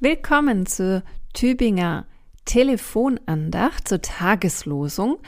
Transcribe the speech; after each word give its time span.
Willkommen 0.00 0.64
zur 0.64 1.02
Tübinger 1.34 2.06
Telefonandacht 2.44 3.88
zur 3.88 4.00
Tageslosung 4.00 5.18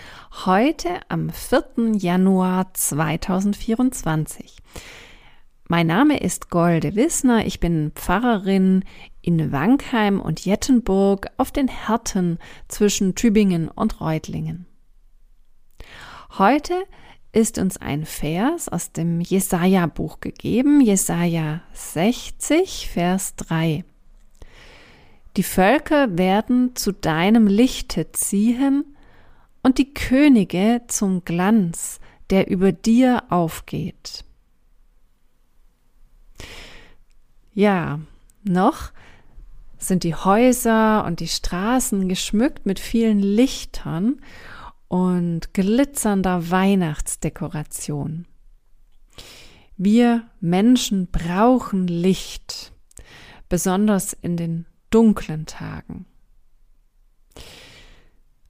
heute 0.47 1.01
am 1.09 1.31
4. 1.31 1.95
Januar 1.97 2.73
2024. 2.73 4.59
Mein 5.67 5.89
Name 5.89 6.21
ist 6.21 6.51
Golde 6.51 6.95
Wissner, 6.95 7.45
ich 7.45 7.59
bin 7.59 7.91
Pfarrerin 7.97 8.85
in 9.21 9.51
Wankheim 9.51 10.21
und 10.21 10.45
Jettenburg 10.45 11.27
auf 11.37 11.51
den 11.51 11.67
Härten 11.67 12.39
zwischen 12.69 13.17
Tübingen 13.17 13.67
und 13.67 14.01
Reutlingen. 14.01 14.67
Heute 16.39 16.75
ist 17.33 17.59
uns 17.59 17.77
ein 17.77 18.05
Vers 18.07 18.69
aus 18.69 18.93
dem 18.93 19.21
Jesaja-Buch 19.21 20.21
gegeben, 20.21 20.81
Jesaja 20.81 21.61
60, 21.73 22.89
Vers 22.89 23.35
3. 23.35 23.85
Die 25.37 25.43
Völker 25.43 26.19
werden 26.19 26.75
zu 26.75 26.93
deinem 26.93 27.47
Lichte 27.47 28.11
ziehen 28.13 28.85
und 29.63 29.79
die 29.79 29.95
Könige 29.95 30.83
zum 30.89 31.25
Glanz, 31.25 32.01
der 32.31 32.49
über 32.49 32.73
dir 32.73 33.25
aufgeht. 33.29 34.25
Ja, 37.53 38.01
noch 38.43 38.91
sind 39.79 40.05
die 40.05 40.15
Häuser 40.15 41.05
und 41.05 41.21
die 41.21 41.29
Straßen 41.29 42.09
geschmückt 42.09 42.67
mit 42.67 42.79
vielen 42.79 43.21
Lichtern 43.21 44.21
und 44.89 45.55
glitzernder 45.55 46.51
Weihnachtsdekoration. 46.51 48.27
Wir 49.77 50.25
Menschen 50.41 51.07
brauchen 51.11 51.87
Licht, 51.87 52.73
besonders 53.49 54.13
in 54.13 54.37
den 54.37 54.67
dunklen 54.91 55.47
Tagen. 55.47 56.07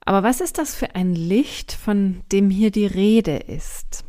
Aber 0.03 0.23
was 0.23 0.41
ist 0.41 0.57
das 0.57 0.75
für 0.75 0.95
ein 0.95 1.13
Licht, 1.15 1.71
von 1.71 2.23
dem 2.31 2.49
hier 2.49 2.71
die 2.71 2.87
Rede 2.87 3.37
ist? 3.37 4.03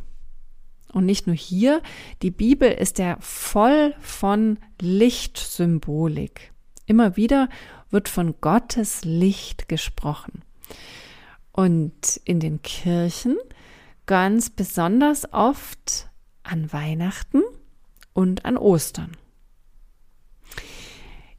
Und 0.93 1.07
nicht 1.07 1.27
nur 1.27 1.37
hier, 1.37 1.83
die 2.23 2.31
Bibel 2.31 2.71
ist 2.71 2.99
ja 2.99 3.17
voll 3.21 3.95
von 4.01 4.59
Lichtsymbolik. 4.81 6.53
Immer 6.87 7.17
wieder 7.17 7.49
wird 7.91 8.09
von 8.09 8.35
Gottes 8.41 9.05
Licht 9.05 9.69
gesprochen. 9.69 10.43
Und 11.53 12.21
in 12.25 12.41
den 12.41 12.63
Kirchen 12.63 13.37
ganz 14.07 14.51
besonders 14.51 15.33
oft 15.33 16.11
an 16.43 16.73
Weihnachten 16.73 17.43
und 18.13 18.45
an 18.45 18.57
Ostern. 18.57 19.17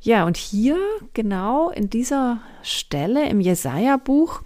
Ja, 0.03 0.25
und 0.25 0.35
hier 0.35 0.77
genau 1.13 1.69
in 1.69 1.89
dieser 1.89 2.41
Stelle 2.61 3.29
im 3.29 3.39
Jesaja-Buch, 3.39 4.41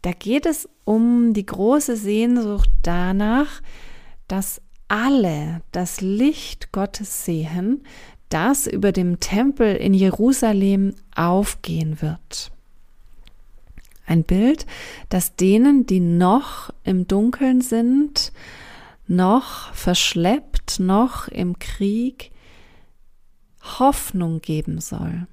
da 0.00 0.12
geht 0.12 0.46
es 0.46 0.66
um 0.84 1.34
die 1.34 1.44
große 1.44 1.94
Sehnsucht 1.94 2.70
danach, 2.82 3.60
dass 4.28 4.62
alle 4.88 5.60
das 5.72 6.00
Licht 6.00 6.72
Gottes 6.72 7.26
sehen, 7.26 7.84
das 8.30 8.66
über 8.66 8.92
dem 8.92 9.20
Tempel 9.20 9.76
in 9.76 9.92
Jerusalem 9.92 10.94
aufgehen 11.14 12.00
wird. 12.00 12.50
Ein 14.06 14.24
Bild, 14.24 14.64
das 15.10 15.36
denen, 15.36 15.84
die 15.84 16.00
noch 16.00 16.72
im 16.82 17.06
Dunkeln 17.06 17.60
sind, 17.60 18.32
noch 19.06 19.70
verschleppt, 19.74 20.80
noch 20.80 21.28
im 21.28 21.58
Krieg, 21.58 22.30
Hoffnung 23.64 24.40
geben 24.40 24.80
soll. 24.80 25.26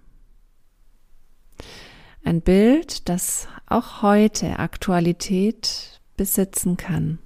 Ein 2.24 2.42
Bild, 2.42 3.10
das 3.10 3.48
auch 3.68 4.02
heute 4.02 4.60
Aktualität 4.60 6.02
besitzen 6.18 6.78
kann. 6.78 7.20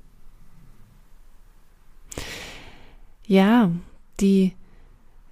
Ja, 3.28 3.72
die 4.19 4.53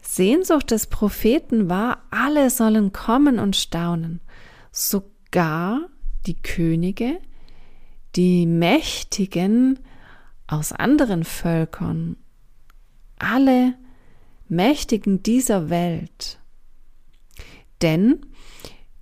Sehnsucht 0.02 0.72
des 0.72 0.88
Propheten 0.88 1.70
war, 1.70 2.04
alle 2.12 2.50
sollen 2.50 2.92
kommen 2.92 3.40
und 3.40 3.56
staunen, 3.56 4.20
sogar 4.72 5.88
die 6.26 6.42
Könige, 6.42 7.20
die 8.16 8.46
Mächtigen 8.46 9.80
aus 10.48 10.72
anderen 10.72 11.24
Völkern, 11.24 12.18
alle 13.18 13.76
Mächtigen 14.48 15.24
dieser 15.24 15.70
Welt. 15.70 16.40
Denn 17.82 18.26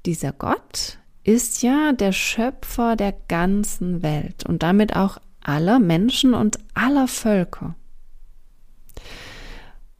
dieser 0.05 0.31
Gott 0.31 0.99
ist 1.23 1.61
ja 1.61 1.91
der 1.91 2.11
Schöpfer 2.11 2.95
der 2.95 3.13
ganzen 3.27 4.01
Welt 4.01 4.45
und 4.45 4.63
damit 4.63 4.95
auch 4.95 5.17
aller 5.41 5.79
Menschen 5.79 6.33
und 6.33 6.59
aller 6.73 7.07
Völker. 7.07 7.75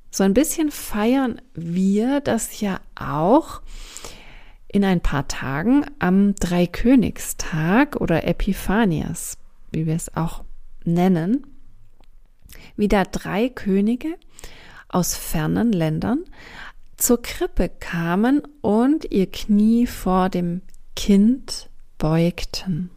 So 0.09 0.23
ein 0.23 0.33
bisschen 0.33 0.71
feiern 0.71 1.41
wir 1.53 2.19
das 2.19 2.59
ja 2.59 2.79
auch 2.95 3.61
in 4.67 4.83
ein 4.83 5.01
paar 5.01 5.27
Tagen 5.27 5.85
am 5.99 6.35
Dreikönigstag 6.35 7.95
oder 7.97 8.27
Epiphanias, 8.27 9.37
wie 9.71 9.85
wir 9.85 9.95
es 9.95 10.15
auch 10.15 10.43
nennen, 10.83 11.45
wie 12.75 12.87
da 12.87 13.03
drei 13.03 13.49
Könige 13.49 14.17
aus 14.91 15.15
fernen 15.15 15.71
Ländern 15.71 16.25
zur 16.97 17.21
Krippe 17.21 17.69
kamen 17.69 18.41
und 18.61 19.11
ihr 19.11 19.29
Knie 19.29 19.87
vor 19.87 20.29
dem 20.29 20.61
Kind 20.95 21.69
beugten. 21.97 22.91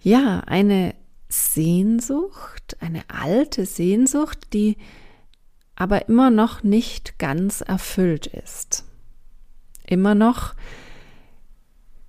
Ja, 0.00 0.40
eine 0.40 0.94
Sehnsucht, 1.28 2.76
eine 2.80 3.02
alte 3.08 3.66
Sehnsucht, 3.66 4.52
die 4.52 4.76
aber 5.76 6.08
immer 6.08 6.30
noch 6.30 6.62
nicht 6.62 7.18
ganz 7.18 7.60
erfüllt 7.60 8.26
ist. 8.26 8.84
Immer 9.86 10.14
noch 10.14 10.54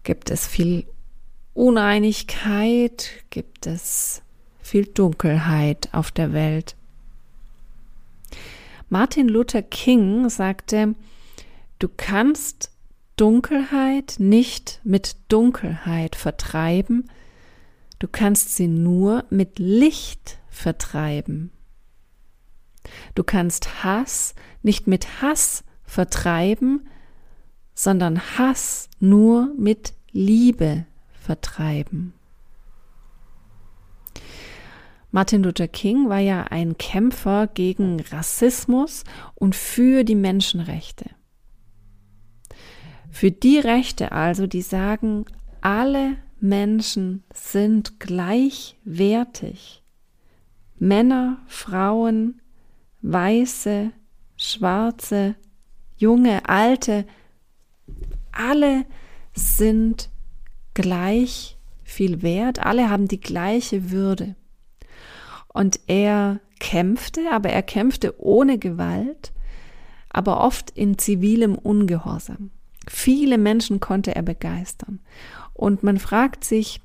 gibt 0.03 0.31
es 0.31 0.47
viel 0.47 0.87
Uneinigkeit, 1.53 3.11
gibt 3.29 3.67
es 3.67 4.23
viel 4.69 4.85
Dunkelheit 4.85 5.89
auf 5.93 6.11
der 6.11 6.31
Welt. 6.31 6.75
Martin 8.87 9.27
Luther 9.27 9.63
King 9.63 10.29
sagte, 10.29 10.93
du 11.79 11.89
kannst 11.97 12.71
Dunkelheit 13.15 14.17
nicht 14.19 14.79
mit 14.83 15.15
Dunkelheit 15.27 16.15
vertreiben, 16.15 17.09
du 17.97 18.07
kannst 18.07 18.55
sie 18.55 18.67
nur 18.67 19.25
mit 19.31 19.57
Licht 19.57 20.37
vertreiben. 20.49 21.49
Du 23.15 23.23
kannst 23.23 23.83
Hass 23.83 24.35
nicht 24.61 24.85
mit 24.85 25.21
Hass 25.23 25.63
vertreiben, 25.83 26.87
sondern 27.73 28.21
Hass 28.37 28.87
nur 28.99 29.51
mit 29.57 29.93
Liebe 30.11 30.85
vertreiben. 31.11 32.13
Martin 35.11 35.43
Luther 35.43 35.67
King 35.67 36.07
war 36.07 36.19
ja 36.19 36.43
ein 36.43 36.77
Kämpfer 36.77 37.47
gegen 37.47 37.99
Rassismus 37.99 39.03
und 39.35 39.55
für 39.55 40.03
die 40.03 40.15
Menschenrechte. 40.15 41.09
Für 43.09 43.31
die 43.31 43.57
Rechte 43.57 44.11
also, 44.11 44.45
die 44.45 44.61
sagen, 44.61 45.25
alle 45.61 46.17
Menschen 46.39 47.23
sind 47.33 47.99
gleichwertig. 47.99 49.83
Männer, 50.77 51.39
Frauen, 51.47 52.41
Weiße, 53.01 53.91
Schwarze, 54.37 55.35
Junge, 55.97 56.47
Alte, 56.47 57.05
alle 58.31 58.85
sind 59.33 60.09
gleich 60.73 61.57
viel 61.83 62.21
wert, 62.21 62.59
alle 62.59 62.89
haben 62.89 63.07
die 63.07 63.19
gleiche 63.19 63.91
Würde. 63.91 64.35
Und 65.59 65.81
er 65.87 66.39
kämpfte, 66.61 67.29
aber 67.33 67.49
er 67.49 67.63
kämpfte 67.63 68.15
ohne 68.17 68.57
Gewalt, 68.57 69.33
aber 70.07 70.39
oft 70.39 70.69
in 70.69 70.97
zivilem 70.97 71.55
Ungehorsam. 71.55 72.51
Viele 72.87 73.37
Menschen 73.37 73.81
konnte 73.81 74.15
er 74.15 74.21
begeistern. 74.21 75.01
Und 75.53 75.83
man 75.83 75.99
fragt 75.99 76.45
sich, 76.45 76.79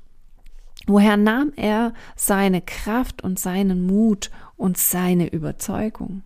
woher 0.87 1.15
nahm 1.15 1.53
er 1.55 1.93
seine 2.17 2.61
Kraft 2.61 3.23
und 3.23 3.39
seinen 3.39 3.87
Mut 3.87 4.29
und 4.57 4.77
seine 4.77 5.31
Überzeugung? 5.31 6.23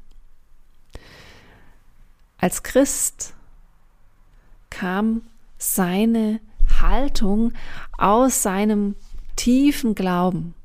Als 2.39 2.63
Christ 2.63 3.35
kam 4.71 5.21
seine 5.59 6.39
Haltung 6.81 7.53
aus 7.99 8.41
seinem 8.41 8.95
tiefen 9.35 9.93
Glauben 9.93 10.55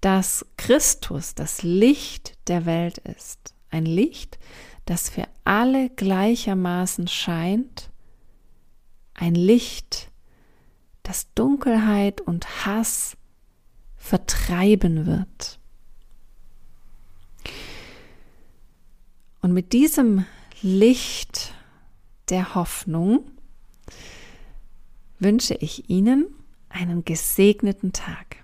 dass 0.00 0.46
Christus 0.56 1.34
das 1.34 1.62
Licht 1.62 2.36
der 2.48 2.66
Welt 2.66 2.98
ist. 2.98 3.54
Ein 3.70 3.84
Licht, 3.84 4.38
das 4.86 5.08
für 5.10 5.24
alle 5.44 5.90
gleichermaßen 5.90 7.08
scheint, 7.08 7.90
ein 9.14 9.34
Licht, 9.34 10.10
das 11.02 11.32
Dunkelheit 11.34 12.20
und 12.20 12.64
Hass 12.64 13.16
vertreiben 13.96 15.06
wird. 15.06 15.58
Und 19.40 19.52
mit 19.52 19.72
diesem 19.72 20.24
Licht 20.62 21.54
der 22.28 22.54
Hoffnung 22.54 23.30
wünsche 25.18 25.54
ich 25.54 25.88
Ihnen 25.90 26.26
einen 26.68 27.04
gesegneten 27.04 27.92
Tag. 27.92 28.37